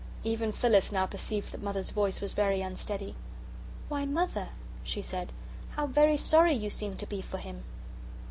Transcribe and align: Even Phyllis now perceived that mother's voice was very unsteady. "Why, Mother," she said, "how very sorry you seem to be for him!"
Even 0.23 0.51
Phyllis 0.51 0.91
now 0.91 1.05
perceived 1.05 1.51
that 1.51 1.61
mother's 1.61 1.91
voice 1.91 2.21
was 2.21 2.33
very 2.33 2.59
unsteady. 2.59 3.15
"Why, 3.87 4.03
Mother," 4.03 4.49
she 4.83 4.99
said, 5.03 5.31
"how 5.75 5.85
very 5.85 6.17
sorry 6.17 6.55
you 6.55 6.71
seem 6.71 6.97
to 6.97 7.05
be 7.05 7.21
for 7.21 7.37
him!" 7.37 7.63